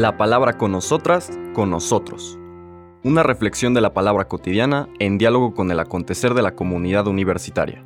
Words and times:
La 0.00 0.16
palabra 0.16 0.56
con 0.56 0.72
nosotras, 0.72 1.30
con 1.52 1.68
nosotros. 1.68 2.38
Una 3.04 3.22
reflexión 3.22 3.74
de 3.74 3.82
la 3.82 3.92
palabra 3.92 4.28
cotidiana 4.28 4.88
en 4.98 5.18
diálogo 5.18 5.52
con 5.52 5.70
el 5.70 5.78
acontecer 5.78 6.32
de 6.32 6.40
la 6.40 6.54
comunidad 6.54 7.06
universitaria. 7.06 7.84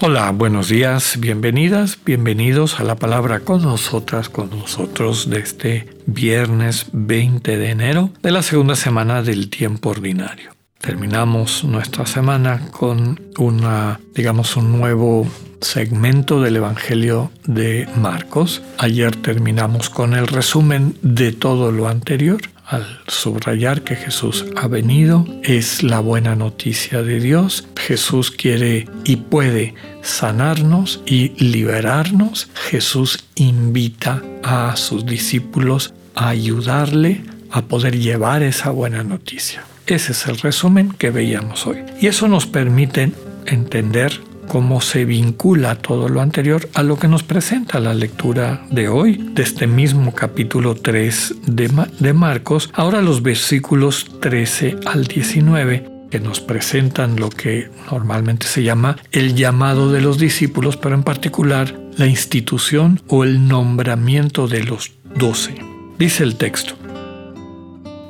Hola, 0.00 0.30
buenos 0.30 0.70
días, 0.70 1.18
bienvenidas, 1.20 1.98
bienvenidos 2.02 2.80
a 2.80 2.84
la 2.84 2.96
palabra 2.96 3.40
con 3.40 3.60
nosotras, 3.60 4.30
con 4.30 4.48
nosotros 4.48 5.28
de 5.28 5.38
este 5.38 5.90
viernes 6.06 6.86
20 6.94 7.58
de 7.58 7.68
enero 7.68 8.08
de 8.22 8.30
la 8.30 8.40
segunda 8.40 8.74
semana 8.74 9.20
del 9.20 9.50
tiempo 9.50 9.90
ordinario. 9.90 10.61
Terminamos 10.82 11.62
nuestra 11.62 12.06
semana 12.06 12.60
con 12.72 13.20
una, 13.38 14.00
digamos, 14.16 14.56
un 14.56 14.72
nuevo 14.72 15.28
segmento 15.60 16.40
del 16.40 16.56
Evangelio 16.56 17.30
de 17.46 17.88
Marcos. 17.96 18.62
Ayer 18.78 19.14
terminamos 19.14 19.90
con 19.90 20.12
el 20.12 20.26
resumen 20.26 20.96
de 21.00 21.30
todo 21.30 21.70
lo 21.70 21.86
anterior 21.86 22.40
al 22.66 22.84
subrayar 23.06 23.82
que 23.82 23.94
Jesús 23.94 24.44
ha 24.56 24.66
venido, 24.66 25.24
es 25.44 25.84
la 25.84 26.00
buena 26.00 26.34
noticia 26.34 27.02
de 27.02 27.20
Dios. 27.20 27.68
Jesús 27.76 28.32
quiere 28.32 28.88
y 29.04 29.16
puede 29.16 29.74
sanarnos 30.02 31.00
y 31.06 31.28
liberarnos. 31.38 32.48
Jesús 32.54 33.24
invita 33.36 34.20
a 34.42 34.74
sus 34.76 35.06
discípulos 35.06 35.94
a 36.16 36.30
ayudarle 36.30 37.22
a 37.52 37.62
poder 37.62 38.00
llevar 38.00 38.42
esa 38.42 38.70
buena 38.70 39.04
noticia. 39.04 39.62
Ese 39.86 40.12
es 40.12 40.26
el 40.26 40.38
resumen 40.38 40.90
que 40.90 41.10
veíamos 41.10 41.66
hoy. 41.66 41.78
Y 42.00 42.06
eso 42.06 42.28
nos 42.28 42.46
permite 42.46 43.12
entender 43.46 44.20
cómo 44.48 44.80
se 44.80 45.04
vincula 45.04 45.76
todo 45.76 46.08
lo 46.08 46.20
anterior 46.20 46.68
a 46.74 46.82
lo 46.82 46.98
que 46.98 47.08
nos 47.08 47.22
presenta 47.22 47.80
la 47.80 47.94
lectura 47.94 48.64
de 48.70 48.88
hoy, 48.88 49.16
de 49.32 49.42
este 49.42 49.66
mismo 49.66 50.14
capítulo 50.14 50.74
3 50.74 51.34
de, 51.46 52.12
Marcos, 52.12 52.70
ahora 52.74 53.00
los 53.00 53.22
versículos 53.22 54.06
13 54.20 54.76
al 54.86 55.04
19 55.04 55.90
que 56.10 56.20
nos 56.20 56.40
presentan 56.40 57.16
lo 57.16 57.30
que 57.30 57.70
normalmente 57.90 58.46
se 58.46 58.62
llama 58.62 58.98
el 59.12 59.34
llamado 59.34 59.90
de 59.90 60.02
los 60.02 60.18
discípulos, 60.18 60.76
pero 60.76 60.94
en 60.94 61.02
particular 61.02 61.74
la 61.96 62.06
institución 62.06 63.00
o 63.08 63.24
el 63.24 63.48
nombramiento 63.48 64.46
de 64.46 64.64
los 64.64 64.92
doce. 65.16 65.54
Dice 65.98 66.24
el 66.24 66.36
texto, 66.36 66.74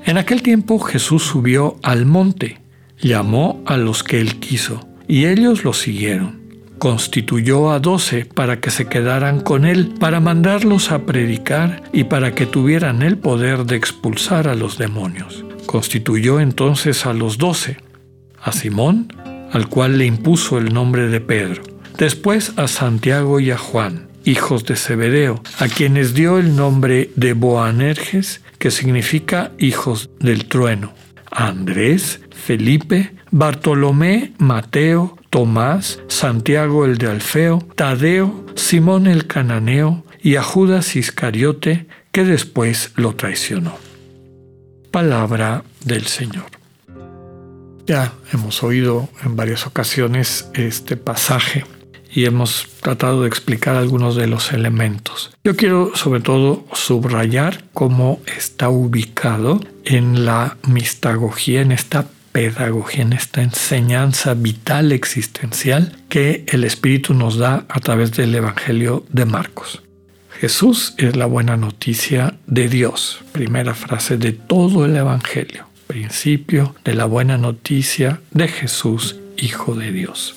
en 0.05 0.19
aquel 0.19 0.43
tiempo 0.43 0.79
Jesús 0.79 1.23
subió 1.23 1.77
al 1.83 2.07
monte, 2.07 2.61
llamó 3.01 3.63
a 3.67 3.77
los 3.77 4.03
que 4.03 4.21
él 4.21 4.39
quiso, 4.41 4.87
y 5.07 5.27
ellos 5.27 5.65
lo 5.65 5.73
siguieron. 5.73 6.41
Constituyó 6.79 7.71
a 7.71 7.79
doce 7.79 8.25
para 8.25 8.59
que 8.59 8.71
se 8.71 8.87
quedaran 8.87 9.41
con 9.41 9.65
él, 9.65 9.95
para 10.01 10.19
mandarlos 10.19 10.91
a 10.91 11.07
predicar 11.07 11.85
y 11.93 12.05
para 12.05 12.35
que 12.35 12.47
tuvieran 12.47 13.03
el 13.03 13.19
poder 13.19 13.65
de 13.67 13.77
expulsar 13.77 14.49
a 14.49 14.57
los 14.57 14.79
demonios. 14.79 15.45
Constituyó 15.67 16.41
entonces 16.41 17.07
a 17.07 17.13
los 17.13 17.39
doce, 17.39 17.77
a 18.43 18.51
Simón, 18.51 19.13
al 19.53 19.69
cual 19.69 19.99
le 19.99 20.07
impuso 20.07 20.59
el 20.59 20.73
nombre 20.75 21.09
de 21.09 21.21
Pedro, 21.21 21.63
después 21.99 22.53
a 22.57 22.67
Santiago 22.67 23.39
y 23.39 23.53
a 23.53 23.59
Juan, 23.59 24.09
hijos 24.25 24.65
de 24.65 24.77
Zebedeo, 24.77 25.43
a 25.59 25.69
quienes 25.69 26.15
dio 26.15 26.39
el 26.39 26.57
nombre 26.57 27.11
de 27.17 27.33
Boanerges, 27.33 28.41
que 28.59 28.71
significa 28.71 29.53
hijos 29.59 30.11
del 30.21 30.47
trueno. 30.47 30.93
Andrés, 31.31 32.21
Felipe, 32.31 33.13
Bartolomé, 33.31 34.33
Mateo, 34.39 35.19
Tomás, 35.31 36.01
Santiago 36.09 36.85
el 36.85 36.99
de 36.99 37.09
Alfeo, 37.09 37.67
Tadeo, 37.75 38.45
Simón 38.55 39.07
el 39.07 39.27
cananeo 39.27 40.05
y 40.23 40.37
a 40.37 40.43
Judas 40.43 40.95
Iscariote, 40.95 41.87
que 42.13 42.25
después 42.25 42.93
lo 42.97 43.15
traicionó. 43.15 43.77
Palabra 44.91 45.65
del 45.85 46.07
Señor. 46.07 46.45
Ya 47.87 48.13
hemos 48.33 48.63
oído 48.63 49.09
en 49.25 49.35
varias 49.35 49.67
ocasiones 49.67 50.49
este 50.55 50.97
pasaje 50.97 51.65
y 52.15 52.27
hemos 52.27 52.67
tratado 52.81 53.23
de 53.23 53.29
explicar 53.29 53.77
algunos 53.77 54.17
de 54.17 54.27
los 54.27 54.53
elementos. 54.53 55.31
Yo 55.45 55.57
quiero 55.57 55.93
sobre 55.95 56.21
todo 56.21 56.65
subrayar 56.73 57.65
cómo 57.73 58.21
está 58.37 58.69
ubicado 58.69 59.61
en 59.85 60.25
la 60.25 60.57
mistagogía, 60.67 61.63
en 61.63 61.73
esta 61.73 62.07
pedagogía, 62.33 63.03
en 63.03 63.13
esta 63.13 63.43
enseñanza 63.43 64.35
vital 64.35 64.93
existencial 64.93 65.97
que 66.09 66.45
el 66.49 66.65
Espíritu 66.65 67.15
nos 67.15 67.37
da 67.37 67.67
a 67.69 67.81
través 67.81 68.13
del 68.13 68.35
Evangelio 68.35 69.05
de 69.11 69.27
Marcos. 69.27 69.83
Jesús 70.41 70.95
es 70.99 71.15
la 71.15 71.27
buena 71.27 71.57
noticia 71.57 72.35
de 72.47 72.69
Dios, 72.69 73.21
primera 73.33 73.75
frase 73.75 74.17
de 74.17 74.33
todo 74.33 74.85
el 74.85 74.97
Evangelio, 74.97 75.67
principio 75.87 76.75
de 76.85 76.95
la 76.95 77.05
buena 77.05 77.39
noticia 77.39 78.21
de 78.33 78.49
Jesús, 78.49 79.17
Hijo 79.37 79.75
de 79.75 79.93
Dios. 79.93 80.35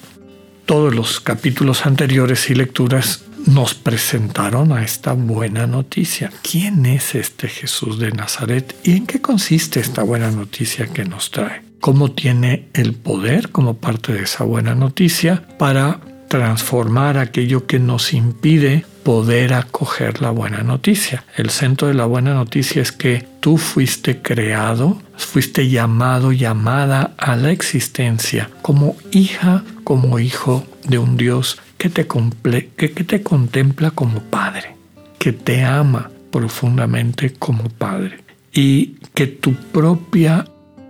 Todos 0.65 0.95
los 0.95 1.19
capítulos 1.19 1.85
anteriores 1.85 2.49
y 2.49 2.55
lecturas 2.55 3.23
nos 3.45 3.75
presentaron 3.75 4.71
a 4.71 4.83
esta 4.83 5.13
buena 5.13 5.67
noticia. 5.67 6.31
¿Quién 6.41 6.87
es 6.87 7.13
este 7.13 7.47
Jesús 7.47 7.99
de 7.99 8.11
Nazaret 8.11 8.75
y 8.83 8.93
en 8.93 9.05
qué 9.05 9.21
consiste 9.21 9.79
esta 9.79 10.01
buena 10.01 10.31
noticia 10.31 10.87
que 10.87 11.05
nos 11.05 11.29
trae? 11.29 11.61
¿Cómo 11.79 12.11
tiene 12.11 12.69
el 12.73 12.93
poder 12.93 13.51
como 13.51 13.75
parte 13.77 14.13
de 14.13 14.23
esa 14.23 14.43
buena 14.43 14.73
noticia 14.73 15.47
para 15.59 15.99
transformar 16.29 17.19
aquello 17.19 17.67
que 17.67 17.77
nos 17.77 18.13
impide 18.13 18.85
poder 19.05 19.53
acoger 19.53 20.19
la 20.19 20.31
buena 20.31 20.63
noticia. 20.63 21.23
El 21.37 21.51
centro 21.51 21.87
de 21.87 21.93
la 21.93 22.07
buena 22.07 22.33
noticia 22.33 22.81
es 22.81 22.91
que 22.91 23.23
tú 23.39 23.57
fuiste 23.57 24.23
creado, 24.23 24.99
fuiste 25.15 25.69
llamado, 25.69 26.31
llamada 26.31 27.13
a 27.19 27.35
la 27.35 27.51
existencia 27.51 28.49
como 28.63 28.97
hija, 29.11 29.63
como 29.83 30.17
hijo 30.17 30.65
de 30.87 30.97
un 30.97 31.17
Dios 31.17 31.59
que 31.77 31.89
te, 31.89 32.07
que, 32.07 32.89
te 32.89 33.21
contempla 33.21 33.91
como 33.91 34.21
padre, 34.21 34.75
que 35.19 35.33
te 35.33 35.63
ama 35.63 36.09
profundamente 36.31 37.31
como 37.31 37.69
padre 37.69 38.23
y 38.51 38.95
que 39.13 39.27
tu 39.27 39.53
propia 39.53 40.45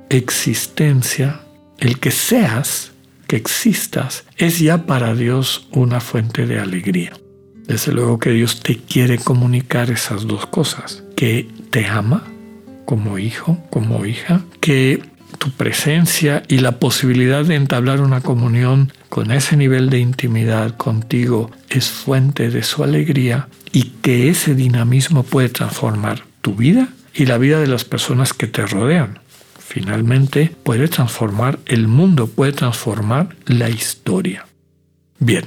existencia, 0.07 1.41
el 1.79 1.99
que 1.99 2.11
seas, 2.11 2.93
que 3.27 3.35
existas, 3.35 4.23
es 4.37 4.59
ya 4.59 4.85
para 4.85 5.15
Dios 5.15 5.67
una 5.73 5.99
fuente 5.99 6.45
de 6.45 6.59
alegría. 6.61 7.11
Desde 7.67 7.91
luego 7.91 8.19
que 8.19 8.31
Dios 8.31 8.61
te 8.61 8.77
quiere 8.77 9.17
comunicar 9.17 9.89
esas 9.89 10.27
dos 10.27 10.45
cosas, 10.45 11.03
que 11.15 11.47
te 11.71 11.87
ama 11.87 12.23
como 12.85 13.17
hijo, 13.17 13.57
como 13.71 14.05
hija, 14.05 14.41
que 14.61 15.01
tu 15.37 15.51
presencia 15.51 16.43
y 16.47 16.59
la 16.59 16.79
posibilidad 16.79 17.43
de 17.43 17.55
entablar 17.55 18.01
una 18.01 18.21
comunión 18.21 18.91
con 19.09 19.31
ese 19.31 19.57
nivel 19.57 19.89
de 19.89 19.99
intimidad 19.99 20.77
contigo 20.77 21.51
es 21.69 21.89
fuente 21.89 22.49
de 22.49 22.63
su 22.63 22.83
alegría 22.83 23.47
y 23.71 23.91
que 24.01 24.29
ese 24.29 24.55
dinamismo 24.55 25.23
puede 25.23 25.49
transformar 25.49 26.23
tu 26.41 26.55
vida 26.55 26.89
y 27.13 27.25
la 27.25 27.37
vida 27.37 27.59
de 27.59 27.67
las 27.67 27.85
personas 27.85 28.33
que 28.33 28.47
te 28.47 28.65
rodean. 28.65 29.19
Finalmente 29.59 30.55
puede 30.63 30.87
transformar 30.87 31.59
el 31.65 31.87
mundo, 31.87 32.27
puede 32.27 32.53
transformar 32.53 33.35
la 33.45 33.69
historia. 33.69 34.45
Bien, 35.19 35.45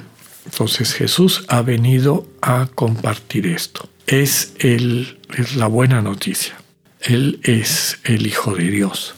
entonces 0.51 0.95
Jesús 0.95 1.45
ha 1.49 1.61
venido 1.61 2.27
a 2.41 2.69
compartir 2.75 3.47
esto. 3.47 3.87
Es, 4.07 4.55
el, 4.59 5.19
es 5.37 5.57
la 5.57 5.67
buena 5.67 6.01
noticia. 6.01 6.55
Él 7.03 7.39
es 7.43 7.99
el 8.05 8.27
Hijo 8.27 8.55
de 8.55 8.71
Dios, 8.71 9.15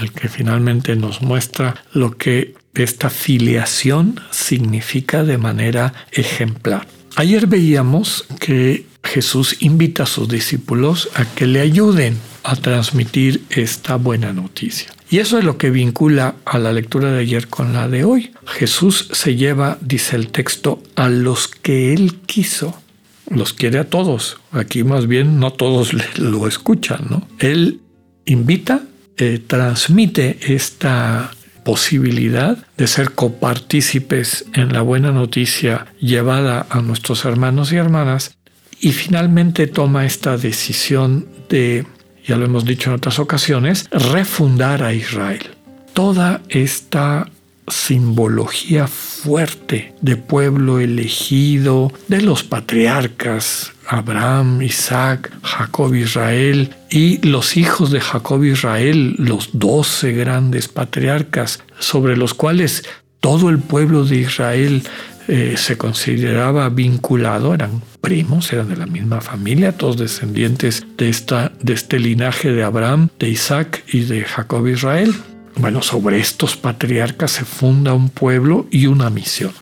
el 0.00 0.10
que 0.12 0.28
finalmente 0.28 0.96
nos 0.96 1.20
muestra 1.20 1.84
lo 1.92 2.16
que 2.16 2.54
esta 2.74 3.10
filiación 3.10 4.20
significa 4.30 5.22
de 5.22 5.36
manera 5.36 5.92
ejemplar. 6.12 6.88
Ayer 7.16 7.46
veíamos 7.46 8.24
que 8.40 8.86
Jesús 9.04 9.58
invita 9.60 10.04
a 10.04 10.06
sus 10.06 10.28
discípulos 10.28 11.10
a 11.14 11.26
que 11.26 11.46
le 11.46 11.60
ayuden 11.60 12.16
a 12.42 12.56
transmitir 12.56 13.44
esta 13.50 13.96
buena 13.96 14.32
noticia. 14.32 14.92
Y 15.10 15.18
eso 15.18 15.38
es 15.38 15.44
lo 15.44 15.58
que 15.58 15.70
vincula 15.70 16.36
a 16.44 16.58
la 16.58 16.72
lectura 16.72 17.10
de 17.10 17.20
ayer 17.20 17.48
con 17.48 17.72
la 17.72 17.88
de 17.88 18.04
hoy. 18.04 18.32
Jesús 18.46 19.08
se 19.12 19.34
lleva, 19.34 19.78
dice 19.80 20.16
el 20.16 20.28
texto, 20.28 20.82
a 20.94 21.08
los 21.08 21.48
que 21.48 21.92
él 21.92 22.20
quiso. 22.26 22.80
Los 23.28 23.52
quiere 23.52 23.78
a 23.78 23.88
todos. 23.88 24.38
Aquí 24.52 24.84
más 24.84 25.06
bien 25.06 25.40
no 25.40 25.52
todos 25.52 25.92
lo 26.18 26.46
escuchan, 26.46 27.06
¿no? 27.10 27.28
Él 27.38 27.80
invita, 28.24 28.82
eh, 29.16 29.40
transmite 29.44 30.38
esta 30.54 31.32
posibilidad 31.64 32.58
de 32.76 32.86
ser 32.86 33.12
copartícipes 33.12 34.46
en 34.54 34.72
la 34.72 34.82
buena 34.82 35.12
noticia 35.12 35.86
llevada 36.00 36.66
a 36.70 36.80
nuestros 36.80 37.24
hermanos 37.24 37.72
y 37.72 37.76
hermanas 37.76 38.36
y 38.80 38.92
finalmente 38.92 39.66
toma 39.66 40.06
esta 40.06 40.36
decisión 40.36 41.28
de 41.48 41.86
ya 42.26 42.36
lo 42.36 42.44
hemos 42.44 42.64
dicho 42.64 42.90
en 42.90 42.96
otras 42.96 43.18
ocasiones, 43.18 43.88
refundar 43.90 44.82
a 44.82 44.92
Israel. 44.92 45.50
Toda 45.92 46.40
esta 46.48 47.28
simbología 47.70 48.86
fuerte 48.86 49.94
de 50.00 50.16
pueblo 50.16 50.80
elegido, 50.80 51.92
de 52.08 52.22
los 52.22 52.42
patriarcas, 52.42 53.72
Abraham, 53.86 54.62
Isaac, 54.62 55.32
Jacob, 55.42 55.94
Israel 55.94 56.74
y 56.90 57.24
los 57.26 57.56
hijos 57.56 57.90
de 57.90 58.00
Jacob, 58.00 58.44
Israel, 58.44 59.14
los 59.18 59.50
doce 59.52 60.12
grandes 60.12 60.68
patriarcas 60.68 61.62
sobre 61.78 62.16
los 62.16 62.34
cuales 62.34 62.84
todo 63.20 63.50
el 63.50 63.58
pueblo 63.58 64.04
de 64.04 64.16
Israel 64.16 64.82
eh, 65.28 65.54
se 65.56 65.76
consideraba 65.76 66.68
vinculado, 66.68 67.54
eran 67.54 67.82
primos, 68.00 68.52
eran 68.52 68.68
de 68.68 68.76
la 68.76 68.86
misma 68.86 69.20
familia, 69.20 69.76
todos 69.76 69.96
descendientes 69.96 70.84
de, 70.96 71.08
esta, 71.08 71.52
de 71.60 71.72
este 71.74 71.98
linaje 71.98 72.52
de 72.52 72.62
Abraham, 72.62 73.08
de 73.18 73.28
Isaac 73.28 73.84
y 73.92 74.00
de 74.00 74.24
Jacob 74.24 74.66
Israel. 74.66 75.14
Bueno, 75.56 75.82
sobre 75.82 76.18
estos 76.18 76.56
patriarcas 76.56 77.32
se 77.32 77.44
funda 77.44 77.92
un 77.92 78.08
pueblo 78.08 78.66
y 78.70 78.86
una 78.86 79.10
misión. 79.10 79.52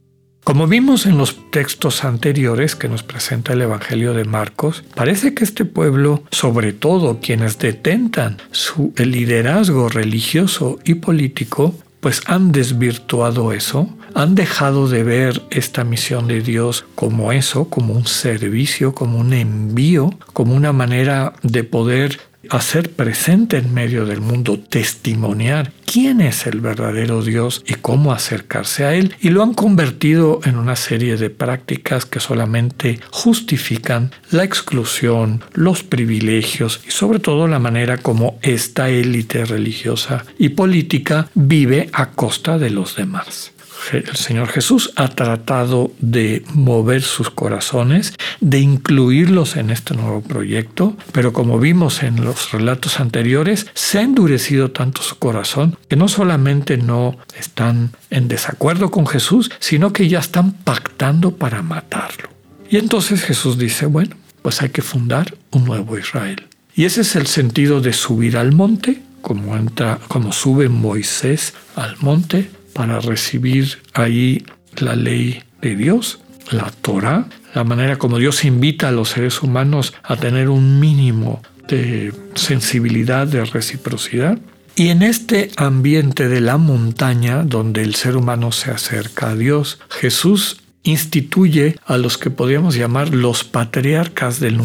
Como 0.48 0.66
vimos 0.66 1.04
en 1.04 1.18
los 1.18 1.50
textos 1.50 2.04
anteriores 2.04 2.74
que 2.74 2.88
nos 2.88 3.02
presenta 3.02 3.52
el 3.52 3.60
Evangelio 3.60 4.14
de 4.14 4.24
Marcos, 4.24 4.82
parece 4.94 5.34
que 5.34 5.44
este 5.44 5.66
pueblo, 5.66 6.22
sobre 6.30 6.72
todo 6.72 7.20
quienes 7.20 7.58
detentan 7.58 8.38
su 8.50 8.94
liderazgo 8.96 9.90
religioso 9.90 10.78
y 10.84 10.94
político, 10.94 11.74
pues 12.00 12.22
han 12.26 12.52
desvirtuado 12.52 13.52
eso, 13.52 13.88
han 14.14 14.34
dejado 14.34 14.88
de 14.88 15.02
ver 15.02 15.42
esta 15.50 15.84
misión 15.84 16.28
de 16.28 16.40
Dios 16.40 16.84
como 16.94 17.32
eso, 17.32 17.64
como 17.66 17.94
un 17.94 18.06
servicio, 18.06 18.94
como 18.94 19.18
un 19.18 19.32
envío, 19.32 20.10
como 20.32 20.54
una 20.54 20.72
manera 20.72 21.34
de 21.42 21.64
poder 21.64 22.20
hacer 22.50 22.90
presente 22.90 23.58
en 23.58 23.74
medio 23.74 24.06
del 24.06 24.20
mundo, 24.20 24.58
testimoniar 24.58 25.72
quién 25.84 26.20
es 26.20 26.46
el 26.46 26.60
verdadero 26.60 27.22
Dios 27.22 27.62
y 27.66 27.74
cómo 27.74 28.12
acercarse 28.12 28.84
a 28.84 28.94
Él, 28.94 29.14
y 29.20 29.30
lo 29.30 29.42
han 29.42 29.54
convertido 29.54 30.40
en 30.44 30.56
una 30.56 30.76
serie 30.76 31.16
de 31.16 31.30
prácticas 31.30 32.04
que 32.04 32.20
solamente 32.20 33.00
justifican 33.10 34.12
la 34.30 34.44
exclusión, 34.44 35.42
los 35.52 35.82
privilegios 35.82 36.80
y 36.86 36.90
sobre 36.90 37.20
todo 37.20 37.48
la 37.48 37.58
manera 37.58 37.98
como 37.98 38.38
esta 38.42 38.90
élite 38.90 39.44
religiosa 39.44 40.24
y 40.38 40.50
política 40.50 41.28
vive 41.34 41.88
a 41.92 42.10
costa 42.10 42.58
de 42.58 42.70
los 42.70 42.96
demás 42.96 43.52
el 43.92 44.16
Señor 44.16 44.48
Jesús 44.48 44.92
ha 44.96 45.08
tratado 45.08 45.90
de 46.00 46.44
mover 46.52 47.02
sus 47.02 47.30
corazones, 47.30 48.14
de 48.40 48.58
incluirlos 48.58 49.56
en 49.56 49.70
este 49.70 49.94
nuevo 49.94 50.20
proyecto, 50.20 50.96
pero 51.12 51.32
como 51.32 51.58
vimos 51.58 52.02
en 52.02 52.24
los 52.24 52.52
relatos 52.52 53.00
anteriores, 53.00 53.66
se 53.74 53.98
ha 53.98 54.02
endurecido 54.02 54.70
tanto 54.70 55.02
su 55.02 55.18
corazón 55.18 55.76
que 55.88 55.96
no 55.96 56.08
solamente 56.08 56.76
no 56.76 57.16
están 57.38 57.92
en 58.10 58.28
desacuerdo 58.28 58.90
con 58.90 59.06
Jesús, 59.06 59.50
sino 59.58 59.92
que 59.92 60.08
ya 60.08 60.18
están 60.18 60.52
pactando 60.52 61.36
para 61.36 61.62
matarlo. 61.62 62.28
Y 62.70 62.76
entonces 62.76 63.22
Jesús 63.22 63.58
dice, 63.58 63.86
bueno, 63.86 64.16
pues 64.42 64.60
hay 64.62 64.70
que 64.70 64.82
fundar 64.82 65.34
un 65.50 65.64
nuevo 65.64 65.98
Israel. 65.98 66.46
Y 66.74 66.84
ese 66.84 67.00
es 67.00 67.16
el 67.16 67.26
sentido 67.26 67.80
de 67.80 67.92
subir 67.92 68.36
al 68.36 68.52
monte, 68.52 69.02
como, 69.22 69.56
entra, 69.56 69.98
como 70.08 70.32
sube 70.32 70.68
Moisés 70.68 71.54
al 71.74 71.96
monte, 72.00 72.50
para 72.78 73.00
recibir 73.00 73.80
ahí 73.92 74.46
la 74.76 74.94
ley 74.94 75.42
de 75.60 75.74
Dios, 75.74 76.20
la 76.52 76.70
Torah, 76.80 77.26
la 77.52 77.64
manera 77.64 77.96
como 77.96 78.18
Dios 78.18 78.44
invita 78.44 78.86
a 78.86 78.92
los 78.92 79.08
seres 79.08 79.42
humanos 79.42 79.94
a 80.04 80.14
tener 80.14 80.48
un 80.48 80.78
mínimo 80.78 81.42
de 81.66 82.12
sensibilidad, 82.36 83.26
de 83.26 83.44
reciprocidad. 83.44 84.38
Y 84.76 84.90
en 84.90 85.02
este 85.02 85.50
ambiente 85.56 86.28
de 86.28 86.40
la 86.40 86.56
montaña, 86.56 87.42
donde 87.42 87.82
el 87.82 87.96
ser 87.96 88.16
humano 88.16 88.52
se 88.52 88.70
acerca 88.70 89.30
a 89.30 89.34
Dios, 89.34 89.80
Jesús 89.90 90.62
instituye 90.84 91.74
a 91.84 91.96
los 91.96 92.16
que 92.16 92.30
podríamos 92.30 92.76
llamar 92.76 93.12
los 93.12 93.42
patriarcas 93.42 94.38
del, 94.38 94.56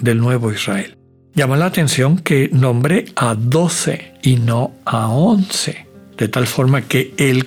del 0.00 0.18
nuevo 0.18 0.50
Israel. 0.50 0.96
Llama 1.34 1.58
la 1.58 1.66
atención 1.66 2.16
que 2.16 2.48
nombre 2.50 3.04
a 3.14 3.34
doce 3.34 4.14
y 4.22 4.36
no 4.36 4.72
a 4.86 5.08
once 5.08 5.87
de 6.18 6.28
tal 6.28 6.46
forma 6.46 6.82
que 6.82 7.14
él 7.16 7.46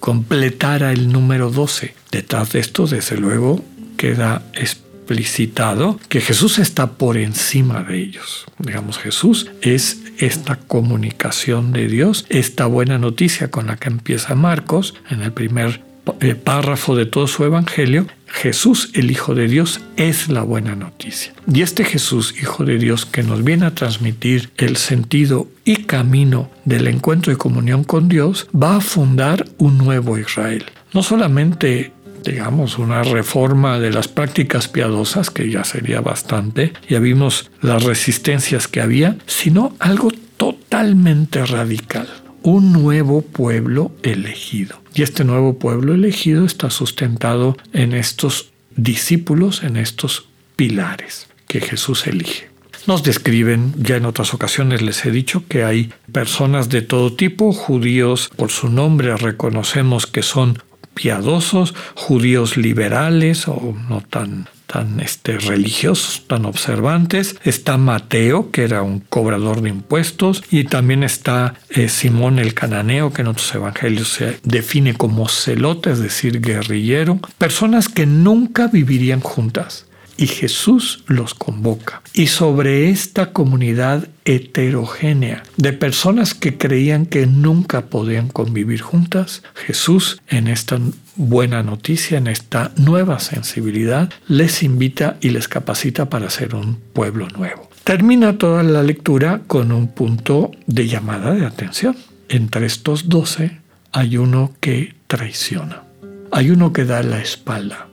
completara 0.00 0.92
el 0.92 1.12
número 1.12 1.50
12. 1.50 1.94
Detrás 2.10 2.52
de 2.52 2.60
esto, 2.60 2.86
desde 2.86 3.16
luego, 3.16 3.62
queda 3.96 4.42
explicitado 4.54 6.00
que 6.08 6.20
Jesús 6.20 6.58
está 6.58 6.92
por 6.92 7.16
encima 7.16 7.82
de 7.82 7.98
ellos. 7.98 8.46
Digamos, 8.58 8.98
Jesús 8.98 9.50
es 9.60 9.98
esta 10.18 10.56
comunicación 10.56 11.72
de 11.72 11.86
Dios, 11.88 12.26
esta 12.28 12.66
buena 12.66 12.98
noticia 12.98 13.50
con 13.50 13.66
la 13.66 13.76
que 13.76 13.88
empieza 13.88 14.34
Marcos 14.34 14.94
en 15.10 15.22
el 15.22 15.32
primer 15.32 15.82
eh, 16.20 16.34
párrafo 16.34 16.96
de 16.96 17.06
todo 17.06 17.26
su 17.26 17.44
evangelio, 17.44 18.06
Jesús, 18.28 18.90
el 18.94 19.10
Hijo 19.10 19.34
de 19.34 19.48
Dios, 19.48 19.80
es 19.96 20.28
la 20.28 20.42
buena 20.42 20.76
noticia. 20.76 21.32
Y 21.52 21.62
este 21.62 21.84
Jesús, 21.84 22.34
Hijo 22.40 22.64
de 22.64 22.78
Dios, 22.78 23.06
que 23.06 23.22
nos 23.22 23.42
viene 23.42 23.66
a 23.66 23.74
transmitir 23.74 24.50
el 24.56 24.76
sentido 24.76 25.48
y 25.64 25.84
camino 25.84 26.50
del 26.64 26.86
encuentro 26.86 27.32
y 27.32 27.36
comunión 27.36 27.84
con 27.84 28.08
Dios, 28.08 28.48
va 28.54 28.76
a 28.76 28.80
fundar 28.80 29.46
un 29.58 29.78
nuevo 29.78 30.18
Israel. 30.18 30.64
No 30.92 31.02
solamente 31.02 31.92
digamos, 32.24 32.78
una 32.78 33.02
reforma 33.04 33.78
de 33.78 33.90
las 33.90 34.08
prácticas 34.08 34.68
piadosas, 34.68 35.30
que 35.30 35.50
ya 35.50 35.64
sería 35.64 36.00
bastante, 36.00 36.72
ya 36.88 36.98
vimos 36.98 37.50
las 37.62 37.84
resistencias 37.84 38.68
que 38.68 38.80
había, 38.80 39.16
sino 39.26 39.74
algo 39.78 40.10
totalmente 40.36 41.44
radical 41.46 42.08
un 42.42 42.72
nuevo 42.72 43.22
pueblo 43.22 43.92
elegido. 44.02 44.80
Y 44.94 45.02
este 45.02 45.24
nuevo 45.24 45.58
pueblo 45.58 45.94
elegido 45.94 46.44
está 46.44 46.70
sustentado 46.70 47.56
en 47.72 47.92
estos 47.92 48.50
discípulos, 48.76 49.62
en 49.62 49.76
estos 49.76 50.28
pilares 50.56 51.28
que 51.46 51.60
Jesús 51.60 52.06
elige. 52.06 52.48
Nos 52.86 53.02
describen, 53.02 53.74
ya 53.76 53.96
en 53.96 54.06
otras 54.06 54.32
ocasiones 54.32 54.82
les 54.82 55.04
he 55.04 55.10
dicho 55.10 55.44
que 55.46 55.64
hay 55.64 55.92
personas 56.12 56.68
de 56.68 56.82
todo 56.82 57.12
tipo, 57.12 57.52
judíos 57.52 58.30
por 58.34 58.50
su 58.50 58.68
nombre 58.70 59.16
reconocemos 59.16 60.06
que 60.06 60.22
son 60.22 60.62
piadosos, 60.94 61.74
judíos 61.94 62.56
liberales 62.56 63.46
o 63.46 63.76
no 63.88 64.00
tan 64.00 64.48
tan 64.68 65.00
este, 65.00 65.38
religiosos, 65.38 66.24
tan 66.28 66.44
observantes. 66.44 67.36
Está 67.42 67.76
Mateo, 67.78 68.52
que 68.52 68.62
era 68.62 68.82
un 68.82 69.00
cobrador 69.00 69.62
de 69.62 69.70
impuestos, 69.70 70.44
y 70.50 70.64
también 70.64 71.02
está 71.02 71.54
eh, 71.70 71.88
Simón 71.88 72.38
el 72.38 72.54
cananeo, 72.54 73.12
que 73.12 73.22
en 73.22 73.28
otros 73.28 73.52
evangelios 73.54 74.08
se 74.08 74.38
define 74.44 74.94
como 74.94 75.28
celote, 75.28 75.90
es 75.90 75.98
decir, 75.98 76.40
guerrillero. 76.40 77.18
Personas 77.38 77.88
que 77.88 78.06
nunca 78.06 78.68
vivirían 78.68 79.20
juntas 79.20 79.87
y 80.18 80.26
Jesús 80.26 81.04
los 81.06 81.32
convoca. 81.32 82.02
Y 82.12 82.26
sobre 82.26 82.90
esta 82.90 83.32
comunidad 83.32 84.08
heterogénea 84.26 85.44
de 85.56 85.72
personas 85.72 86.34
que 86.34 86.58
creían 86.58 87.06
que 87.06 87.26
nunca 87.26 87.86
podían 87.86 88.28
convivir 88.28 88.82
juntas, 88.82 89.42
Jesús 89.54 90.20
en 90.28 90.48
esta 90.48 90.78
buena 91.16 91.62
noticia, 91.62 92.18
en 92.18 92.26
esta 92.26 92.72
nueva 92.76 93.20
sensibilidad, 93.20 94.10
les 94.26 94.62
invita 94.62 95.16
y 95.20 95.30
les 95.30 95.48
capacita 95.48 96.10
para 96.10 96.28
ser 96.28 96.54
un 96.54 96.76
pueblo 96.92 97.28
nuevo. 97.28 97.70
Termina 97.84 98.36
toda 98.36 98.62
la 98.62 98.82
lectura 98.82 99.40
con 99.46 99.72
un 99.72 99.88
punto 99.88 100.50
de 100.66 100.88
llamada 100.88 101.32
de 101.32 101.46
atención. 101.46 101.96
Entre 102.28 102.66
estos 102.66 103.08
doce 103.08 103.60
hay 103.92 104.18
uno 104.18 104.52
que 104.60 104.94
traiciona, 105.06 105.84
hay 106.30 106.50
uno 106.50 106.74
que 106.74 106.84
da 106.84 107.02
la 107.02 107.22
espalda, 107.22 107.87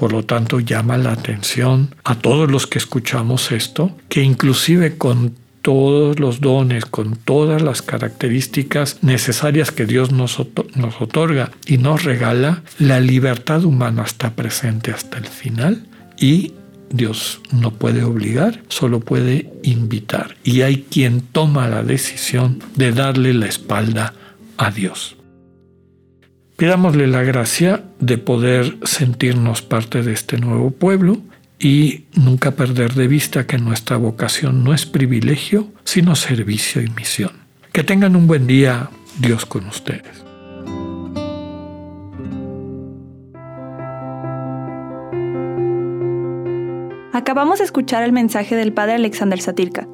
por 0.00 0.14
lo 0.14 0.24
tanto, 0.24 0.60
llama 0.60 0.96
la 0.96 1.12
atención 1.12 1.94
a 2.04 2.14
todos 2.14 2.50
los 2.50 2.66
que 2.66 2.78
escuchamos 2.78 3.52
esto, 3.52 3.94
que 4.08 4.22
inclusive 4.22 4.96
con 4.96 5.34
todos 5.60 6.18
los 6.18 6.40
dones, 6.40 6.86
con 6.86 7.16
todas 7.16 7.60
las 7.60 7.82
características 7.82 8.96
necesarias 9.02 9.70
que 9.72 9.84
Dios 9.84 10.10
nos, 10.10 10.38
nos 10.74 11.02
otorga 11.02 11.50
y 11.66 11.76
nos 11.76 12.04
regala, 12.04 12.62
la 12.78 12.98
libertad 12.98 13.62
humana 13.62 14.04
está 14.04 14.30
presente 14.30 14.90
hasta 14.90 15.18
el 15.18 15.26
final 15.26 15.86
y 16.18 16.54
Dios 16.88 17.42
no 17.52 17.72
puede 17.72 18.02
obligar, 18.02 18.62
solo 18.68 19.00
puede 19.00 19.52
invitar. 19.64 20.34
Y 20.42 20.62
hay 20.62 20.86
quien 20.90 21.20
toma 21.20 21.68
la 21.68 21.82
decisión 21.82 22.64
de 22.74 22.92
darle 22.92 23.34
la 23.34 23.48
espalda 23.48 24.14
a 24.56 24.70
Dios. 24.70 25.16
Pidámosle 26.60 27.06
la 27.06 27.22
gracia 27.22 27.84
de 28.00 28.18
poder 28.18 28.76
sentirnos 28.82 29.62
parte 29.62 30.02
de 30.02 30.12
este 30.12 30.36
nuevo 30.36 30.70
pueblo 30.70 31.16
y 31.58 32.04
nunca 32.14 32.50
perder 32.50 32.92
de 32.92 33.08
vista 33.08 33.46
que 33.46 33.56
nuestra 33.56 33.96
vocación 33.96 34.62
no 34.62 34.74
es 34.74 34.84
privilegio, 34.84 35.68
sino 35.84 36.14
servicio 36.16 36.82
y 36.82 36.90
misión. 36.90 37.30
Que 37.72 37.82
tengan 37.82 38.14
un 38.14 38.26
buen 38.26 38.46
día, 38.46 38.90
Dios 39.20 39.46
con 39.46 39.66
ustedes. 39.68 40.22
Acabamos 47.14 47.60
de 47.60 47.64
escuchar 47.64 48.02
el 48.02 48.12
mensaje 48.12 48.54
del 48.54 48.74
Padre 48.74 48.96
Alexander 48.96 49.40
Satirka. 49.40 49.88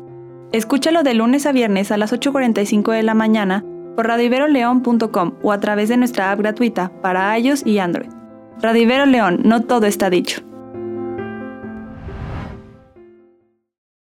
Escúchalo 0.51 1.05
de 1.05 1.15
lunes 1.15 1.47
a 1.47 1.53
viernes 1.53 1.93
a 1.93 1.97
las 1.97 2.13
8.45 2.13 2.91
de 2.91 3.05
la 3.05 3.15
mañana 3.15 3.65
por 3.97 4.07
radiveroleón.com 4.07 5.33
o 5.43 5.53
a 5.53 5.59
través 5.59 5.89
de 5.89 5.97
nuestra 5.97 6.31
app 6.31 6.39
gratuita 6.39 6.93
para 7.03 7.37
iOS 7.39 7.67
y 7.67 7.79
Android. 7.79 8.11
Radivero 8.63 9.07
León, 9.07 9.41
no 9.45 9.63
todo 9.63 9.87
está 9.87 10.09
dicho. 10.09 10.46